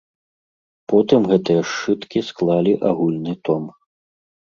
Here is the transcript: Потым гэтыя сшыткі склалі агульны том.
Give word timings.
Потым 0.93 1.21
гэтыя 1.35 1.61
сшыткі 1.73 2.19
склалі 2.33 2.73
агульны 2.93 3.41
том. 3.49 3.63